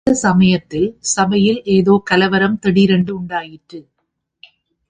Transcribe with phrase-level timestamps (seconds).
[0.03, 3.79] அந்தச் சமயத்தில் சபையில் ஏதோ கலவரம் திடீரென்று உண்டாயிற்று.